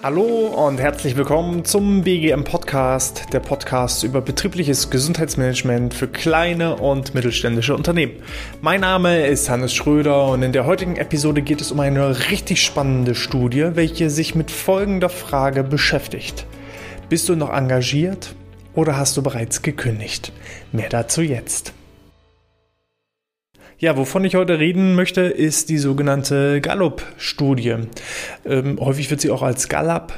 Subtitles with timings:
[0.00, 7.16] Hallo und herzlich willkommen zum BGM Podcast, der Podcast über betriebliches Gesundheitsmanagement für kleine und
[7.16, 8.22] mittelständische Unternehmen.
[8.60, 12.62] Mein Name ist Hannes Schröder und in der heutigen Episode geht es um eine richtig
[12.62, 16.46] spannende Studie, welche sich mit folgender Frage beschäftigt.
[17.08, 18.36] Bist du noch engagiert
[18.74, 20.32] oder hast du bereits gekündigt?
[20.70, 21.72] Mehr dazu jetzt.
[23.80, 27.76] Ja, wovon ich heute reden möchte, ist die sogenannte Gallup-Studie.
[28.44, 30.14] Ähm, häufig wird sie auch als Gallup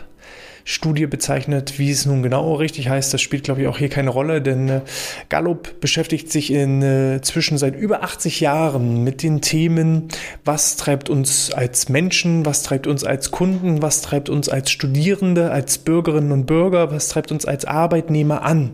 [0.64, 1.78] Studie bezeichnet.
[1.78, 4.68] Wie es nun genau richtig heißt, das spielt, glaube ich, auch hier keine Rolle, denn
[4.70, 4.80] äh,
[5.28, 10.08] Gallup beschäftigt sich inzwischen äh, seit über 80 Jahren mit den Themen,
[10.42, 15.50] was treibt uns als Menschen, was treibt uns als Kunden, was treibt uns als Studierende,
[15.50, 18.70] als Bürgerinnen und Bürger, was treibt uns als Arbeitnehmer an.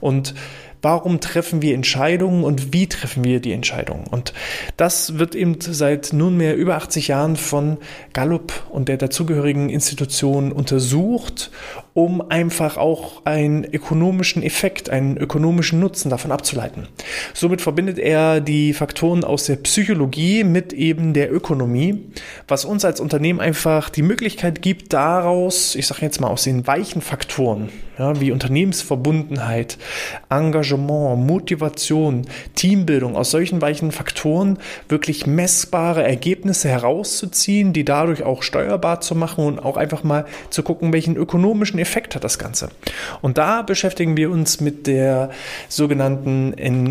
[0.00, 0.34] Und
[0.82, 4.06] Warum treffen wir Entscheidungen und wie treffen wir die Entscheidungen?
[4.06, 4.32] Und
[4.76, 7.78] das wird eben seit nunmehr über 80 Jahren von
[8.12, 11.50] Gallup und der dazugehörigen Institution untersucht
[11.94, 16.88] um einfach auch einen ökonomischen Effekt, einen ökonomischen Nutzen davon abzuleiten.
[17.34, 22.04] Somit verbindet er die Faktoren aus der Psychologie mit eben der Ökonomie,
[22.46, 26.66] was uns als Unternehmen einfach die Möglichkeit gibt, daraus, ich sage jetzt mal aus den
[26.66, 29.76] weichen Faktoren, ja, wie Unternehmensverbundenheit,
[30.30, 39.00] Engagement, Motivation, Teambildung, aus solchen weichen Faktoren wirklich messbare Ergebnisse herauszuziehen, die dadurch auch steuerbar
[39.00, 42.70] zu machen und auch einfach mal zu gucken, welchen ökonomischen Effekt hat das Ganze?
[43.22, 45.30] Und da beschäftigen wir uns mit der
[45.68, 46.50] sogenannten,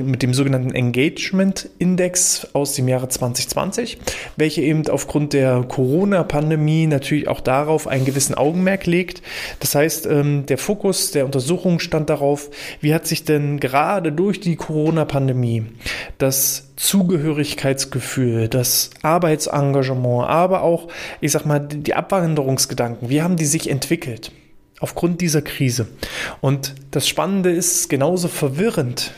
[0.10, 4.00] mit dem sogenannten Engagement Index aus dem Jahre 2020,
[4.36, 9.22] welche eben aufgrund der Corona-Pandemie natürlich auch darauf einen gewissen Augenmerk legt.
[9.60, 12.50] Das heißt, ähm, der Fokus der Untersuchung stand darauf,
[12.82, 15.66] wie hat sich denn gerade durch die Corona-Pandemie
[16.18, 20.88] das Zugehörigkeitsgefühl, das Arbeitsengagement, aber auch,
[21.20, 24.32] ich sag mal, die Abwanderungsgedanken, wie haben die sich entwickelt?
[24.80, 25.88] Aufgrund dieser Krise.
[26.42, 29.14] Und das Spannende ist genauso verwirrend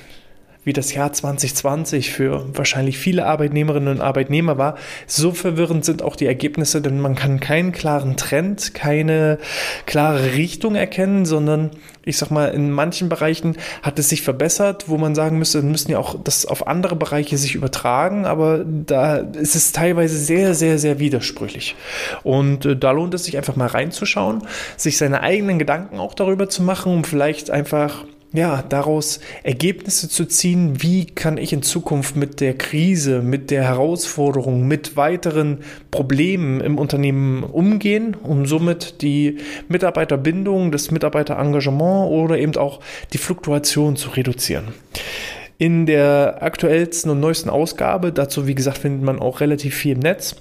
[0.64, 4.76] wie das Jahr 2020 für wahrscheinlich viele Arbeitnehmerinnen und Arbeitnehmer war,
[5.08, 9.40] so verwirrend sind auch die Ergebnisse, denn man kann keinen klaren Trend, keine
[9.86, 11.72] klare Richtung erkennen, sondern
[12.04, 15.92] ich sag mal, in manchen Bereichen hat es sich verbessert, wo man sagen müsste, müssen
[15.92, 20.80] ja auch das auf andere Bereiche sich übertragen, aber da ist es teilweise sehr, sehr,
[20.80, 21.76] sehr widersprüchlich.
[22.24, 24.44] Und äh, da lohnt es sich einfach mal reinzuschauen,
[24.78, 30.25] sich seine eigenen Gedanken auch darüber zu machen, um vielleicht einfach ja, daraus Ergebnisse zu
[30.25, 35.59] ziehen, wie kann ich in Zukunft mit der Krise, mit der Herausforderung, mit weiteren
[35.92, 39.38] Problemen im Unternehmen umgehen, um somit die
[39.68, 42.80] Mitarbeiterbindung, das Mitarbeiterengagement oder eben auch
[43.12, 44.70] die Fluktuation zu reduzieren.
[45.58, 50.00] In der aktuellsten und neuesten Ausgabe, dazu wie gesagt findet man auch relativ viel im
[50.00, 50.36] Netz,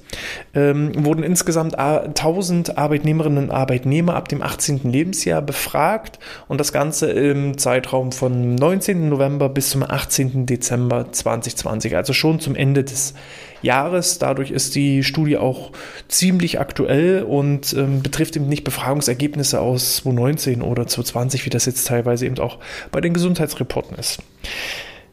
[0.54, 4.90] ähm, wurden insgesamt 1000 Arbeitnehmerinnen und Arbeitnehmer ab dem 18.
[4.90, 6.18] Lebensjahr befragt
[6.48, 9.08] und das Ganze im Zeitraum von 19.
[9.08, 10.46] November bis zum 18.
[10.46, 13.14] Dezember 2020, also schon zum Ende des
[13.62, 14.18] Jahres.
[14.18, 15.72] Dadurch ist die Studie auch
[16.08, 21.86] ziemlich aktuell und ähm, betrifft eben nicht Befragungsergebnisse aus 2019 oder 2020, wie das jetzt
[21.86, 22.58] teilweise eben auch
[22.90, 24.22] bei den Gesundheitsreporten ist.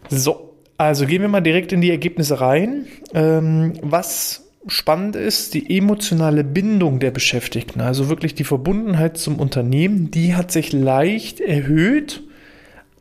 [0.09, 2.85] So, also gehen wir mal direkt in die Ergebnisse rein.
[3.13, 10.11] Ähm, was spannend ist, die emotionale Bindung der Beschäftigten, also wirklich die Verbundenheit zum Unternehmen,
[10.11, 12.23] die hat sich leicht erhöht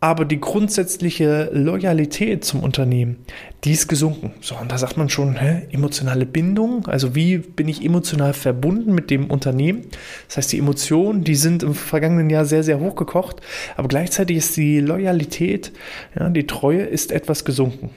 [0.00, 3.16] aber die grundsätzliche Loyalität zum Unternehmen,
[3.64, 4.34] die ist gesunken.
[4.40, 8.94] So, und da sagt man schon, hä, emotionale Bindung, also wie bin ich emotional verbunden
[8.94, 9.86] mit dem Unternehmen?
[10.28, 13.40] Das heißt, die Emotionen, die sind im vergangenen Jahr sehr, sehr hochgekocht,
[13.76, 15.72] aber gleichzeitig ist die Loyalität,
[16.18, 17.90] ja, die Treue ist etwas gesunken.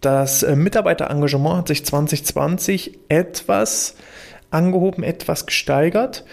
[0.00, 3.94] Das äh, Mitarbeiterengagement hat sich 2020 etwas
[4.50, 6.24] angehoben, etwas gesteigert,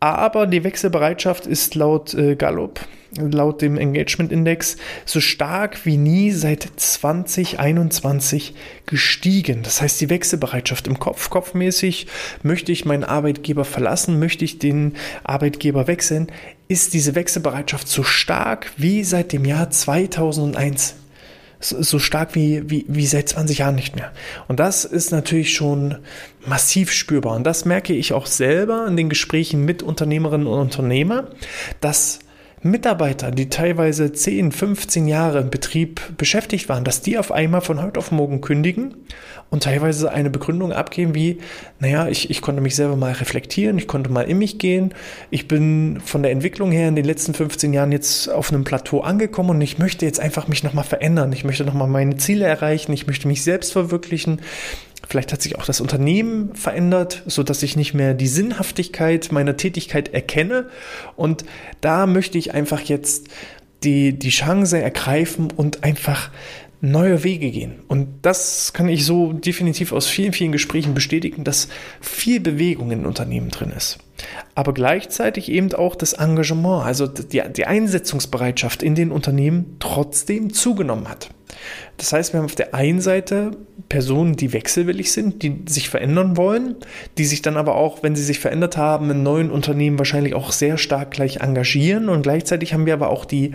[0.00, 2.80] aber die Wechselbereitschaft ist laut äh, Gallup
[3.18, 8.54] laut dem Engagement Index so stark wie nie seit 2021
[8.86, 9.62] gestiegen.
[9.62, 12.06] Das heißt, die Wechselbereitschaft im Kopf, kopfmäßig,
[12.42, 14.94] möchte ich meinen Arbeitgeber verlassen, möchte ich den
[15.24, 16.30] Arbeitgeber wechseln,
[16.68, 20.96] ist diese Wechselbereitschaft so stark wie seit dem Jahr 2001
[21.60, 24.12] so stark wie, wie, wie seit 20 Jahren nicht mehr.
[24.46, 25.96] Und das ist natürlich schon
[26.46, 27.34] massiv spürbar.
[27.34, 31.28] Und das merke ich auch selber in den Gesprächen mit Unternehmerinnen und Unternehmern,
[31.80, 32.20] dass
[32.70, 37.82] Mitarbeiter, die teilweise 10, 15 Jahre im Betrieb beschäftigt waren, dass die auf einmal von
[37.82, 38.94] heute auf morgen kündigen
[39.50, 41.38] und teilweise eine Begründung abgeben wie,
[41.78, 44.94] naja, ich, ich konnte mich selber mal reflektieren, ich konnte mal in mich gehen,
[45.30, 49.00] ich bin von der Entwicklung her in den letzten 15 Jahren jetzt auf einem Plateau
[49.00, 52.92] angekommen und ich möchte jetzt einfach mich nochmal verändern, ich möchte nochmal meine Ziele erreichen,
[52.92, 54.40] ich möchte mich selbst verwirklichen,
[55.08, 59.56] Vielleicht hat sich auch das Unternehmen verändert, so dass ich nicht mehr die Sinnhaftigkeit meiner
[59.56, 60.68] Tätigkeit erkenne.
[61.14, 61.44] Und
[61.80, 63.28] da möchte ich einfach jetzt
[63.84, 66.30] die, die Chance ergreifen und einfach
[66.80, 67.76] neue Wege gehen.
[67.88, 71.68] Und das kann ich so definitiv aus vielen, vielen Gesprächen bestätigen, dass
[72.00, 73.98] viel Bewegung in Unternehmen drin ist.
[74.54, 81.08] Aber gleichzeitig eben auch das Engagement, also die, die Einsetzungsbereitschaft in den Unternehmen trotzdem zugenommen
[81.08, 81.30] hat.
[81.96, 83.52] Das heißt, wir haben auf der einen Seite
[83.88, 86.76] Personen, die wechselwillig sind, die sich verändern wollen,
[87.18, 90.52] die sich dann aber auch, wenn sie sich verändert haben, in neuen Unternehmen wahrscheinlich auch
[90.52, 92.08] sehr stark gleich engagieren.
[92.08, 93.52] Und gleichzeitig haben wir aber auch die,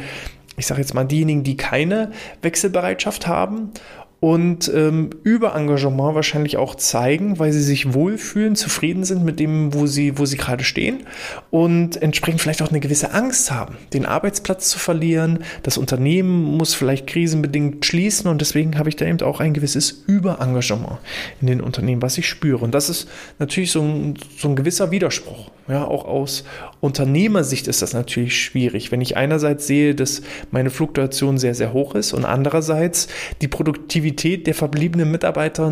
[0.58, 2.12] ich sage jetzt mal, diejenigen, die keine
[2.42, 3.72] Wechselbereitschaft haben
[4.22, 9.74] und ähm, über Engagement wahrscheinlich auch zeigen, weil sie sich wohlfühlen, zufrieden sind mit dem,
[9.74, 11.08] wo sie, wo sie gerade stehen
[11.50, 15.40] und entsprechend vielleicht auch eine gewisse Angst haben, den Arbeitsplatz zu verlieren.
[15.64, 20.04] Das Unternehmen muss vielleicht krisenbedingt schließen und deswegen habe ich da eben auch ein gewisses
[20.06, 21.00] Überengagement
[21.42, 22.64] in den Unternehmen, was ich spüre.
[22.64, 23.10] Und das ist
[23.40, 25.50] natürlich so ein, so ein gewisser Widerspruch.
[25.68, 26.44] Ja, auch aus
[26.80, 30.22] Unternehmersicht ist das natürlich schwierig, wenn ich einerseits sehe, dass
[30.52, 33.08] meine Fluktuation sehr, sehr hoch ist und andererseits
[33.42, 35.72] die Produktivität der verbliebenen Mitarbeiter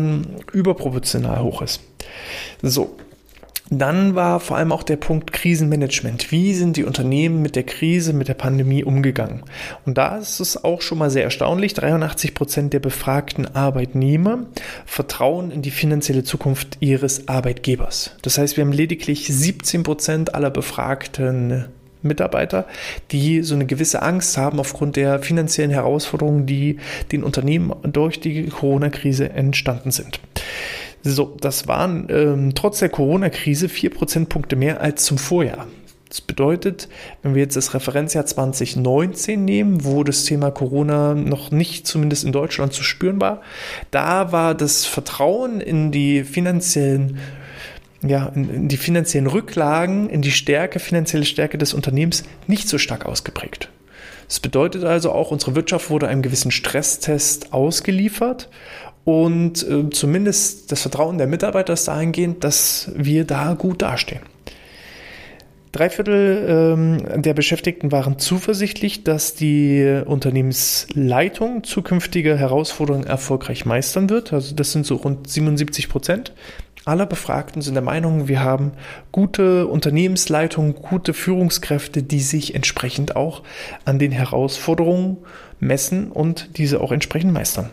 [0.52, 1.80] überproportional hoch ist.
[2.62, 2.96] So,
[3.72, 6.32] dann war vor allem auch der Punkt Krisenmanagement.
[6.32, 9.44] Wie sind die Unternehmen mit der Krise, mit der Pandemie umgegangen?
[9.86, 11.74] Und da ist es auch schon mal sehr erstaunlich.
[11.74, 14.46] 83 Prozent der befragten Arbeitnehmer
[14.86, 18.16] vertrauen in die finanzielle Zukunft ihres Arbeitgebers.
[18.22, 21.66] Das heißt, wir haben lediglich 17 Prozent aller befragten
[22.02, 22.66] Mitarbeiter,
[23.10, 26.78] die so eine gewisse Angst haben aufgrund der finanziellen Herausforderungen, die
[27.12, 30.20] den Unternehmen durch die Corona-Krise entstanden sind.
[31.02, 35.66] So, das waren ähm, trotz der Corona-Krise vier Prozentpunkte mehr als zum Vorjahr.
[36.10, 36.88] Das bedeutet,
[37.22, 42.32] wenn wir jetzt das Referenzjahr 2019 nehmen, wo das Thema Corona noch nicht zumindest in
[42.32, 43.42] Deutschland zu spüren war,
[43.92, 47.18] da war das Vertrauen in die finanziellen
[48.02, 53.06] ja, in, die finanziellen Rücklagen, in die Stärke, finanzielle Stärke des Unternehmens nicht so stark
[53.06, 53.70] ausgeprägt.
[54.26, 58.48] Das bedeutet also auch, unsere Wirtschaft wurde einem gewissen Stresstest ausgeliefert
[59.04, 64.20] und äh, zumindest das Vertrauen der Mitarbeiter ist dahingehend, dass wir da gut dastehen.
[65.72, 74.32] Drei Viertel ähm, der Beschäftigten waren zuversichtlich, dass die Unternehmensleitung zukünftige Herausforderungen erfolgreich meistern wird.
[74.32, 76.32] Also das sind so rund 77 Prozent.
[76.90, 78.72] Alle Befragten sind der Meinung, wir haben
[79.12, 83.44] gute Unternehmensleitung, gute Führungskräfte, die sich entsprechend auch
[83.84, 85.18] an den Herausforderungen
[85.60, 87.70] messen und diese auch entsprechend meistern.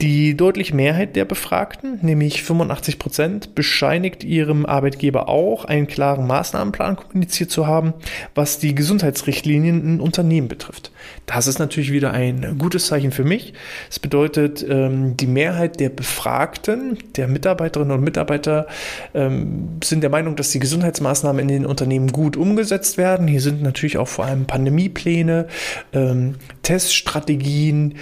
[0.00, 6.96] Die deutliche Mehrheit der Befragten, nämlich 85 Prozent, bescheinigt ihrem Arbeitgeber auch, einen klaren Maßnahmenplan
[6.96, 7.94] kommuniziert zu haben,
[8.34, 10.92] was die Gesundheitsrichtlinien in Unternehmen betrifft.
[11.26, 13.54] Das ist natürlich wieder ein gutes Zeichen für mich.
[13.90, 18.66] Es bedeutet, ähm, die Mehrheit der Befragten, der Mitarbeiterinnen und Mitarbeiter,
[19.14, 23.28] ähm, sind der Meinung, dass die Gesundheitsmaßnahmen in den Unternehmen gut umgesetzt werden.
[23.28, 25.46] Hier sind natürlich auch vor allem Pandemiepläne,
[25.92, 27.94] ähm, Teststrategien,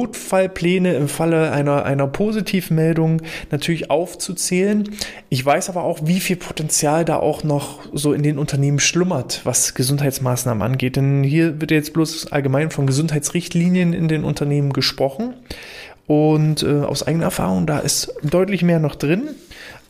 [0.00, 3.20] Notfallpläne im Falle einer, einer Positivmeldung
[3.50, 4.88] natürlich aufzuzählen.
[5.28, 9.42] Ich weiß aber auch, wie viel Potenzial da auch noch so in den Unternehmen schlummert,
[9.44, 10.96] was Gesundheitsmaßnahmen angeht.
[10.96, 15.34] Denn hier wird jetzt bloß allgemein von Gesundheitsrichtlinien in den Unternehmen gesprochen.
[16.06, 19.28] Und äh, aus eigener Erfahrung, da ist deutlich mehr noch drin.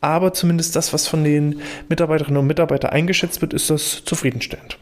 [0.00, 4.76] Aber zumindest das, was von den Mitarbeiterinnen und Mitarbeitern eingeschätzt wird, ist das zufriedenstellend.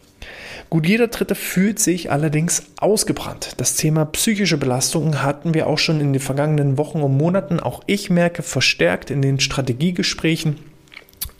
[0.70, 3.54] Gut, jeder Dritte fühlt sich allerdings ausgebrannt.
[3.56, 7.58] Das Thema psychische Belastungen hatten wir auch schon in den vergangenen Wochen und Monaten.
[7.58, 10.58] Auch ich merke verstärkt in den Strategiegesprächen,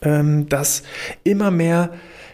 [0.01, 0.83] ähm, dass
[1.25, 1.91] immer mehr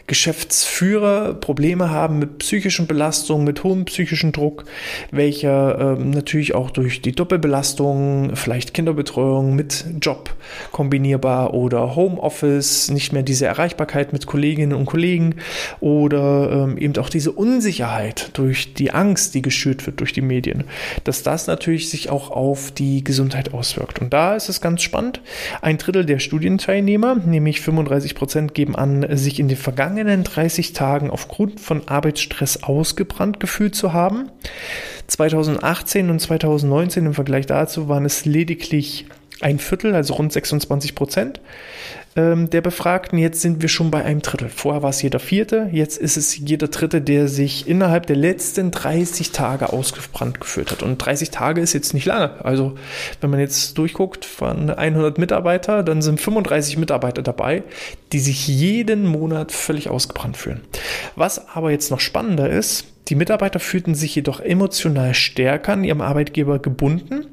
[0.06, 4.64] Geschäftsführer Probleme haben mit psychischen Belastungen, mit hohem psychischen Druck,
[5.10, 10.34] welcher ähm, natürlich auch durch die Doppelbelastung, vielleicht Kinderbetreuung mit Job
[10.72, 15.36] kombinierbar oder Homeoffice, nicht mehr diese Erreichbarkeit mit Kolleginnen und Kollegen
[15.80, 20.64] oder ähm, eben auch diese Unsicherheit durch die Angst, die geschürt wird durch die Medien,
[21.04, 24.02] dass das natürlich sich auch auf die Gesundheit auswirkt.
[24.02, 25.22] Und da ist es ganz spannend.
[25.62, 30.72] Ein Drittel der Studienteilnehmer, nämlich 35 Prozent, geben an, sich in den vergangenen vergangenen 30
[30.72, 34.28] Tagen aufgrund von Arbeitsstress ausgebrannt gefühlt zu haben.
[35.06, 39.06] 2018 und 2019 im Vergleich dazu waren es lediglich
[39.40, 41.40] ein Viertel, also rund 26 Prozent
[42.16, 43.18] ähm, der Befragten.
[43.18, 44.48] Jetzt sind wir schon bei einem Drittel.
[44.48, 48.70] Vorher war es jeder Vierte, jetzt ist es jeder Dritte, der sich innerhalb der letzten
[48.70, 50.82] 30 Tage ausgebrannt gefühlt hat.
[50.82, 52.44] Und 30 Tage ist jetzt nicht lange.
[52.44, 52.74] Also
[53.20, 57.64] wenn man jetzt durchguckt von 100 Mitarbeiter, dann sind 35 Mitarbeiter dabei,
[58.12, 60.60] die sich jeden Monat völlig ausgebrannt fühlen.
[61.16, 66.00] Was aber jetzt noch spannender ist, die Mitarbeiter fühlten sich jedoch emotional stärker an ihrem
[66.00, 67.26] Arbeitgeber gebunden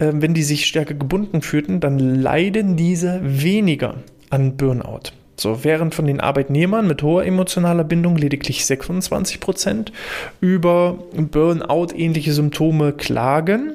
[0.00, 3.96] ähm, wenn die sich stärker gebunden fühlten, dann leiden diese weniger
[4.30, 5.12] an Burnout.
[5.40, 9.92] So, während von den Arbeitnehmern mit hoher emotionaler Bindung lediglich 26 Prozent
[10.40, 13.74] über Burnout-ähnliche Symptome klagen,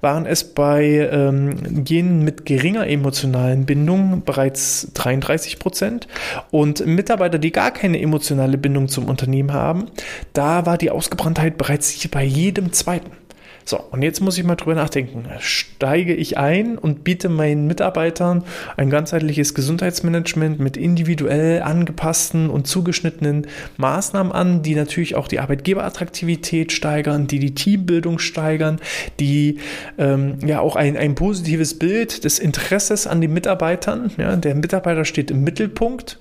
[0.00, 6.08] waren es bei ähm, jenen mit geringer emotionalen Bindung bereits 33 Prozent.
[6.50, 9.86] Und Mitarbeiter, die gar keine emotionale Bindung zum Unternehmen haben,
[10.32, 13.12] da war die Ausgebranntheit bereits bei jedem zweiten.
[13.66, 15.24] So, und jetzt muss ich mal drüber nachdenken.
[15.40, 18.44] Steige ich ein und biete meinen Mitarbeitern
[18.76, 23.46] ein ganzheitliches Gesundheitsmanagement mit individuell angepassten und zugeschnittenen
[23.78, 28.80] Maßnahmen an, die natürlich auch die Arbeitgeberattraktivität steigern, die die Teambildung steigern,
[29.18, 29.60] die
[29.96, 34.10] ähm, ja auch ein, ein positives Bild des Interesses an den Mitarbeitern.
[34.18, 36.20] Ja, der Mitarbeiter steht im Mittelpunkt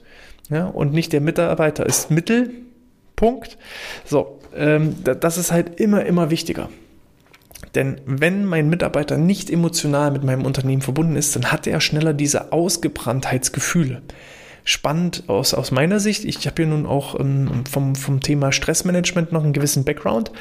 [0.50, 3.58] ja, und nicht der Mitarbeiter ist Mittelpunkt.
[4.06, 6.70] So, ähm, das ist halt immer, immer wichtiger.
[7.76, 12.14] Denn wenn mein Mitarbeiter nicht emotional mit meinem Unternehmen verbunden ist, dann hat er schneller
[12.14, 14.02] diese Ausgebranntheitsgefühle.
[14.66, 19.32] Spannend aus, aus meiner Sicht, ich habe ja nun auch ähm, vom, vom Thema Stressmanagement
[19.32, 20.32] noch einen gewissen Background.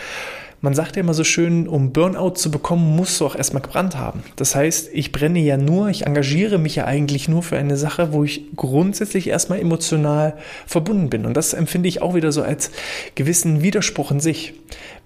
[0.61, 3.97] Man sagt ja immer so schön, um Burnout zu bekommen, musst du auch erstmal gebrannt
[3.97, 4.23] haben.
[4.37, 8.13] Das heißt, ich brenne ja nur, ich engagiere mich ja eigentlich nur für eine Sache,
[8.13, 11.27] wo ich grundsätzlich erstmal emotional verbunden bin.
[11.27, 12.71] Und das empfinde ich auch wieder so als
[13.17, 14.55] gewissen Widerspruch in sich.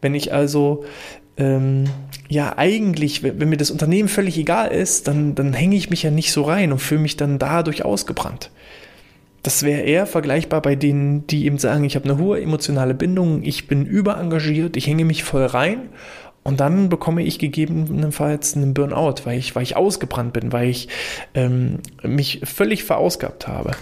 [0.02, 0.85] Wenn ich also
[1.37, 1.85] ähm,
[2.28, 6.11] ja eigentlich, wenn mir das Unternehmen völlig egal ist, dann, dann hänge ich mich ja
[6.11, 8.50] nicht so rein und fühle mich dann dadurch ausgebrannt.
[9.43, 13.45] Das wäre eher vergleichbar bei denen, die eben sagen, ich habe eine hohe emotionale Bindung,
[13.45, 15.90] ich bin überengagiert, ich hänge mich voll rein
[16.43, 20.88] und dann bekomme ich gegebenenfalls einen Burnout, weil ich, weil ich ausgebrannt bin, weil ich
[21.35, 23.73] ähm, mich völlig verausgabt habe.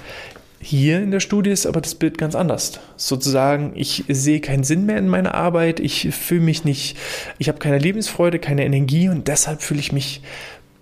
[0.66, 2.80] Hier in der Studie ist aber das Bild ganz anders.
[2.96, 6.96] Sozusagen, ich sehe keinen Sinn mehr in meiner Arbeit, ich fühle mich nicht,
[7.36, 10.22] ich habe keine Lebensfreude, keine Energie und deshalb fühle ich mich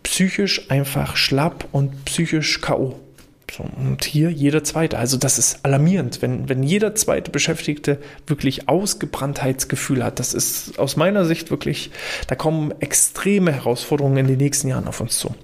[0.05, 2.95] psychisch einfach schlapp und psychisch K.O.
[3.51, 4.99] So, und hier jeder zweite.
[4.99, 7.99] Also das ist alarmierend, wenn, wenn jeder zweite Beschäftigte
[8.29, 10.21] wirklich Ausgebranntheitsgefühl hat.
[10.21, 11.91] Das ist aus meiner Sicht wirklich,
[12.29, 15.35] da kommen extreme Herausforderungen in den nächsten Jahren auf uns zu.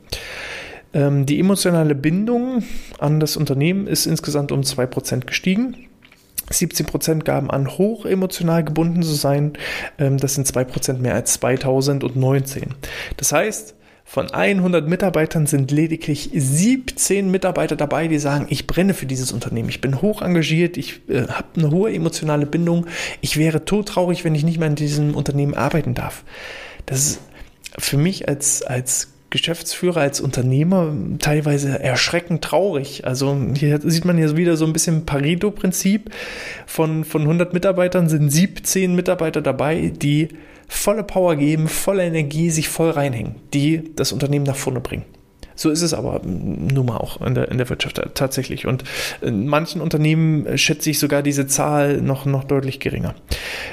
[0.95, 2.62] Ähm, die emotionale Bindung
[2.99, 5.88] an das Unternehmen ist insgesamt um 2% gestiegen.
[6.50, 9.52] 17% gaben an, hoch emotional gebunden zu sein.
[9.99, 12.75] Ähm, das sind 2% mehr als 2019.
[13.16, 19.04] Das heißt, von 100 Mitarbeitern sind lediglich 17 Mitarbeiter dabei, die sagen, ich brenne für
[19.04, 22.87] dieses Unternehmen, ich bin hoch engagiert, ich äh, habe eine hohe emotionale Bindung,
[23.21, 26.25] ich wäre todtraurig, wenn ich nicht mehr in diesem Unternehmen arbeiten darf.
[26.87, 27.21] Das ist
[27.78, 33.06] für mich als, als Geschäftsführer, als Unternehmer teilweise erschreckend traurig.
[33.06, 36.11] Also hier sieht man ja wieder so ein bisschen Pareto-Prinzip.
[36.66, 40.28] Von, von 100 Mitarbeitern sind 17 Mitarbeiter dabei, die
[40.66, 45.04] volle Power geben, volle Energie, sich voll reinhängen, die das Unternehmen nach vorne bringen.
[45.59, 48.65] So ist es aber nun mal auch in der, in der Wirtschaft tatsächlich.
[48.65, 48.85] Und
[49.21, 53.17] in manchen Unternehmen schätze ich sogar diese Zahl noch, noch deutlich geringer.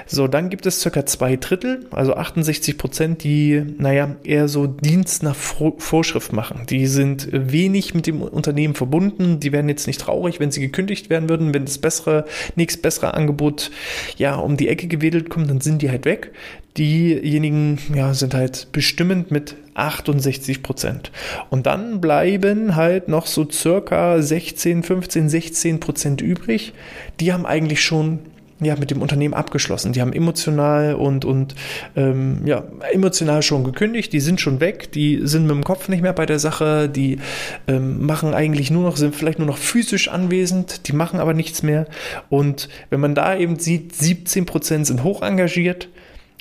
[0.07, 5.21] So, dann gibt es circa zwei Drittel, also 68 Prozent, die, naja, eher so Dienst
[5.21, 6.63] nach Vorschrift machen.
[6.71, 9.39] Die sind wenig mit dem Unternehmen verbunden.
[9.39, 11.53] Die werden jetzt nicht traurig, wenn sie gekündigt werden würden.
[11.53, 12.25] Wenn das bessere,
[12.55, 13.69] nächst bessere Angebot,
[14.17, 16.31] ja, um die Ecke gewedelt kommt, dann sind die halt weg.
[16.77, 21.11] Diejenigen, ja, sind halt bestimmend mit 68 Prozent.
[21.49, 26.73] Und dann bleiben halt noch so circa 16, 15, 16 Prozent übrig.
[27.19, 28.19] Die haben eigentlich schon
[28.61, 29.91] ja, mit dem Unternehmen abgeschlossen.
[29.91, 31.55] Die haben emotional und, und
[31.95, 36.01] ähm, ja, emotional schon gekündigt, die sind schon weg, die sind mit dem Kopf nicht
[36.01, 37.19] mehr bei der Sache, die
[37.67, 41.63] ähm, machen eigentlich nur noch, sind vielleicht nur noch physisch anwesend, die machen aber nichts
[41.63, 41.85] mehr.
[42.29, 45.89] Und wenn man da eben sieht, 17 Prozent sind hoch engagiert,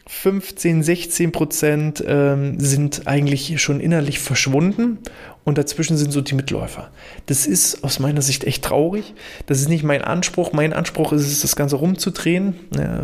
[0.07, 4.99] 15, 16 Prozent ähm, sind eigentlich schon innerlich verschwunden
[5.45, 6.91] und dazwischen sind so die Mitläufer.
[7.27, 9.13] Das ist aus meiner Sicht echt traurig.
[9.47, 10.53] Das ist nicht mein Anspruch.
[10.53, 12.55] Mein Anspruch ist es, das Ganze rumzudrehen.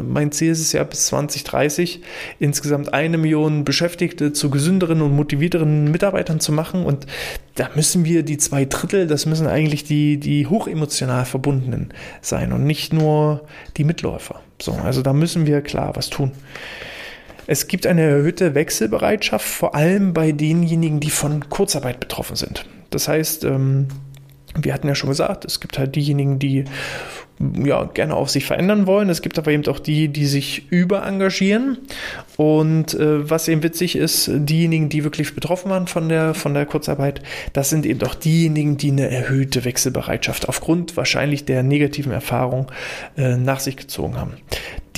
[0.06, 2.00] Mein Ziel ist es ja bis 2030
[2.38, 7.06] insgesamt eine Million Beschäftigte zu gesünderen und motivierteren Mitarbeitern zu machen und
[7.56, 11.92] da müssen wir die zwei Drittel, das müssen eigentlich die, die hochemotional verbundenen
[12.22, 13.42] sein und nicht nur
[13.76, 14.40] die Mitläufer.
[14.62, 16.32] So, also da müssen wir klar was tun.
[17.50, 22.64] Es gibt eine erhöhte Wechselbereitschaft, vor allem bei denjenigen, die von Kurzarbeit betroffen sind.
[22.90, 23.88] Das heißt, ähm,
[24.54, 26.66] wir hatten ja schon gesagt, es gibt halt diejenigen, die
[27.64, 29.08] ja, gerne auch sich verändern wollen.
[29.08, 31.78] Es gibt aber eben auch die, die sich überengagieren.
[32.36, 36.66] Und äh, was eben witzig ist, diejenigen, die wirklich betroffen waren von der, von der
[36.66, 37.20] Kurzarbeit,
[37.52, 42.70] das sind eben auch diejenigen, die eine erhöhte Wechselbereitschaft aufgrund wahrscheinlich der negativen Erfahrung
[43.16, 44.34] äh, nach sich gezogen haben.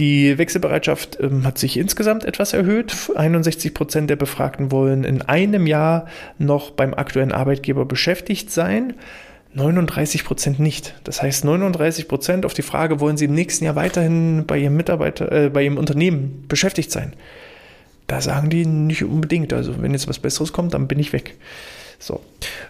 [0.02, 2.92] Die Wechselbereitschaft ähm, hat sich insgesamt etwas erhöht.
[3.14, 6.06] 61 Prozent der Befragten wollen in einem Jahr
[6.38, 8.94] noch beim aktuellen Arbeitgeber beschäftigt sein.
[9.54, 10.97] 39 Prozent nicht.
[11.04, 14.76] Das heißt, 39 Prozent auf die Frage, wollen Sie im nächsten Jahr weiterhin bei Ihrem
[14.76, 17.12] Mitarbeiter, äh, bei Ihrem Unternehmen beschäftigt sein?
[18.09, 19.52] Da sagen die nicht unbedingt.
[19.52, 21.37] Also, wenn jetzt was Besseres kommt, dann bin ich weg.
[22.02, 22.21] So.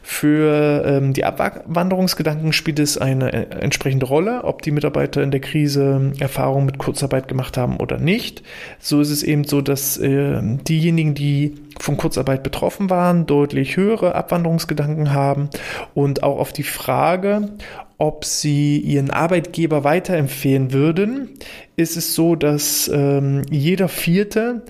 [0.02, 5.40] Für ähm, die Abwanderungsgedanken spielt es eine äh, entsprechende Rolle, ob die Mitarbeiter in der
[5.40, 8.42] Krise Erfahrungen mit Kurzarbeit gemacht haben oder nicht.
[8.78, 14.14] So ist es eben so, dass äh, diejenigen, die von Kurzarbeit betroffen waren, deutlich höhere
[14.16, 15.48] Abwanderungsgedanken haben
[15.94, 17.48] und auch auf die Frage,
[17.96, 21.30] ob sie ihren Arbeitgeber weiterempfehlen würden,
[21.76, 24.62] ist es so, dass ähm, jeder Vierte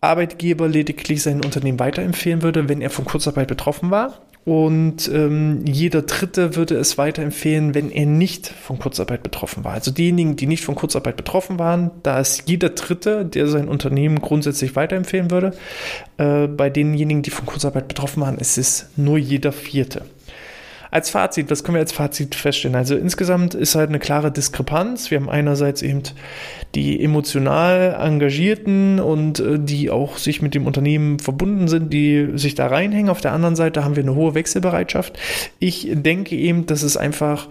[0.00, 4.20] Arbeitgeber lediglich sein Unternehmen weiterempfehlen würde, wenn er von Kurzarbeit betroffen war.
[4.44, 9.74] Und ähm, jeder Dritte würde es weiterempfehlen, wenn er nicht von Kurzarbeit betroffen war.
[9.74, 14.20] Also diejenigen, die nicht von Kurzarbeit betroffen waren, da ist jeder Dritte, der sein Unternehmen
[14.22, 15.52] grundsätzlich weiterempfehlen würde.
[16.16, 20.06] Äh, bei denjenigen, die von Kurzarbeit betroffen waren, ist es nur jeder Vierte.
[20.90, 22.74] Als Fazit, was können wir als Fazit feststellen?
[22.74, 25.10] Also insgesamt ist halt eine klare Diskrepanz.
[25.10, 26.02] Wir haben einerseits eben
[26.74, 32.54] die emotional Engagierten und äh, die auch sich mit dem Unternehmen verbunden sind, die sich
[32.54, 33.10] da reinhängen.
[33.10, 35.18] Auf der anderen Seite haben wir eine hohe Wechselbereitschaft.
[35.58, 37.48] Ich denke eben, dass es einfach,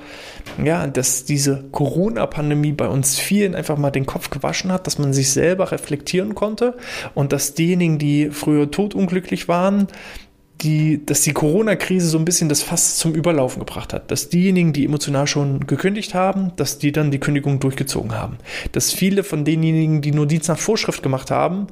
[0.63, 5.13] ja, dass diese Corona-Pandemie bei uns vielen einfach mal den Kopf gewaschen hat, dass man
[5.13, 6.75] sich selber reflektieren konnte
[7.13, 9.87] und dass diejenigen, die früher totunglücklich waren,
[10.61, 14.11] die, dass die Corona-Krise so ein bisschen das Fass zum Überlaufen gebracht hat.
[14.11, 18.37] Dass diejenigen, die emotional schon gekündigt haben, dass die dann die Kündigung durchgezogen haben.
[18.71, 21.67] Dass viele von denjenigen, die nur Dienst nach Vorschrift gemacht haben,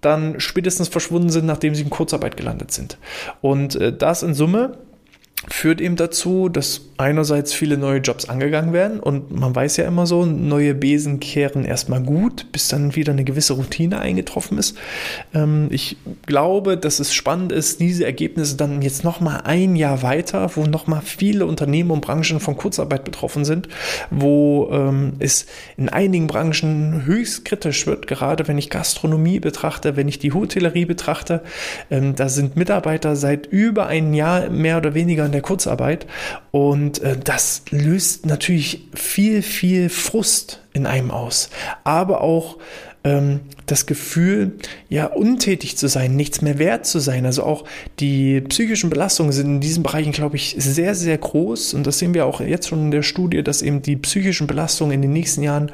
[0.00, 2.98] dann spätestens verschwunden sind, nachdem sie in Kurzarbeit gelandet sind.
[3.40, 4.78] Und äh, das in Summe
[5.48, 10.06] führt eben dazu, dass einerseits viele neue Jobs angegangen werden und man weiß ja immer
[10.06, 14.76] so, neue Besen kehren erstmal gut, bis dann wieder eine gewisse Routine eingetroffen ist.
[15.32, 20.50] Ähm, ich glaube, dass es spannend ist, diese Ergebnisse dann jetzt nochmal ein Jahr weiter,
[20.56, 23.68] wo nochmal viele Unternehmen und Branchen von Kurzarbeit betroffen sind,
[24.10, 25.46] wo ähm, es
[25.78, 30.84] in einigen Branchen höchst kritisch wird, gerade wenn ich Gastronomie betrachte, wenn ich die Hotellerie
[30.84, 31.42] betrachte,
[31.90, 36.06] ähm, da sind Mitarbeiter seit über ein Jahr mehr oder weniger in der Kurzarbeit
[36.50, 41.50] und äh, das löst natürlich viel, viel Frust in einem aus,
[41.84, 42.58] aber auch
[43.02, 44.52] ähm, das Gefühl,
[44.88, 47.24] ja, untätig zu sein, nichts mehr wert zu sein.
[47.24, 47.64] Also auch
[47.98, 51.74] die psychischen Belastungen sind in diesen Bereichen, glaube ich, sehr, sehr groß.
[51.74, 54.92] Und das sehen wir auch jetzt schon in der Studie, dass eben die psychischen Belastungen
[54.92, 55.72] in den nächsten Jahren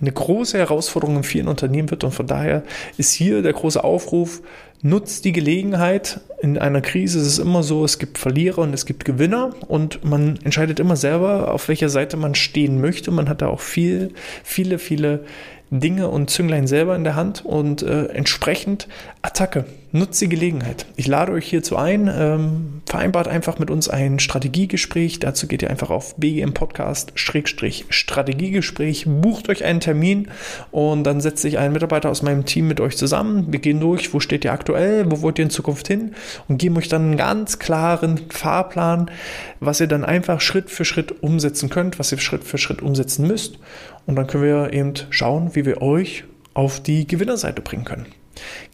[0.00, 2.04] eine große Herausforderung in vielen Unternehmen wird.
[2.04, 2.62] Und von daher
[2.96, 4.42] ist hier der große Aufruf,
[4.82, 6.20] nutzt die Gelegenheit.
[6.42, 10.04] In einer Krise ist es immer so, es gibt Verlierer und es gibt Gewinner und
[10.04, 13.10] man entscheidet immer selber, auf welcher Seite man stehen möchte.
[13.10, 15.24] Man hat da auch viel, viele, viele
[15.70, 18.88] Dinge und Zünglein selber in der Hand und äh, entsprechend
[19.22, 19.64] Attacke.
[19.96, 20.86] Nutzt die Gelegenheit.
[20.96, 25.20] Ich lade euch hierzu ein, ähm, vereinbart einfach mit uns ein Strategiegespräch.
[25.20, 30.32] Dazu geht ihr einfach auf BGM Podcast Strategiegespräch, bucht euch einen Termin
[30.72, 33.52] und dann setzt sich ein Mitarbeiter aus meinem Team mit euch zusammen.
[33.52, 36.16] Wir gehen durch, wo steht ihr aktuell, wo wollt ihr in Zukunft hin
[36.48, 39.12] und geben euch dann einen ganz klaren Fahrplan,
[39.60, 43.28] was ihr dann einfach Schritt für Schritt umsetzen könnt, was ihr Schritt für Schritt umsetzen
[43.28, 43.60] müsst.
[44.06, 48.06] Und dann können wir eben schauen, wie wir euch auf die Gewinnerseite bringen können.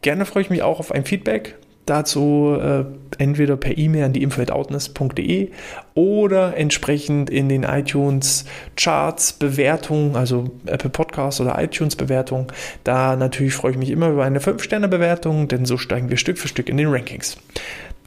[0.01, 1.55] Gerne freue ich mich auch auf ein Feedback.
[1.87, 2.85] Dazu äh,
[3.17, 5.49] entweder per E-Mail an die info.outness.de
[5.95, 8.45] oder entsprechend in den iTunes
[8.77, 12.47] Charts Bewertungen, also Apple Podcasts oder iTunes Bewertungen.
[12.83, 16.47] Da natürlich freue ich mich immer über eine 5-Sterne-Bewertung, denn so steigen wir Stück für
[16.47, 17.37] Stück in den Rankings.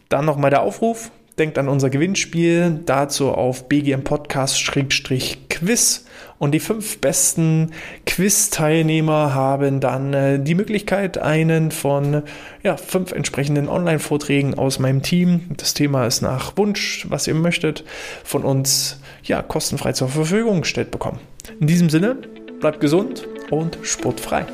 [0.08, 1.10] Dann nochmal der Aufruf.
[1.38, 6.04] Denkt an unser Gewinnspiel, dazu auf BGM Podcast-Quiz
[6.38, 7.72] und die fünf besten
[8.06, 12.22] Quiz-Teilnehmer haben dann äh, die Möglichkeit, einen von
[12.62, 17.84] ja, fünf entsprechenden Online-Vorträgen aus meinem Team, das Thema ist nach Wunsch, was ihr möchtet,
[18.22, 21.18] von uns ja, kostenfrei zur Verfügung gestellt bekommen.
[21.60, 22.16] In diesem Sinne,
[22.60, 24.46] bleibt gesund und sportfrei.